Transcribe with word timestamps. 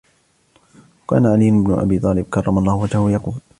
وَكَانَ 1.03 1.25
عَلِيُّ 1.25 1.51
بْنُ 1.51 1.71
أَبِي 1.79 1.99
طَالِبٍ 1.99 2.25
كَرَّمَ 2.25 2.57
اللَّهُ 2.57 2.75
وَجْهَهُ 2.75 3.11
يَقُولُ 3.11 3.41